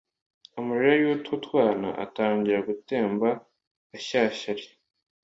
Amarira 0.57 0.93
y'utwo 1.01 1.33
twana 1.45 1.89
atangira 2.03 2.59
gutemba 2.67 3.29
shyashyari 4.05 4.65